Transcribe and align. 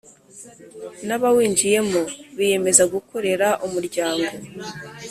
N’abawinjiyemo 1.07 2.01
biyemeza 2.37 2.83
gukorera 2.93 3.47
umuryango. 3.65 4.29